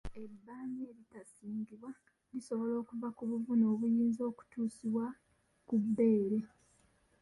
[0.23, 1.91] Ebbanyi eritasiigibwa
[2.31, 5.05] lisobola okuva ku buvune obuyinza okutuusibwa
[5.67, 6.39] ku bbeere.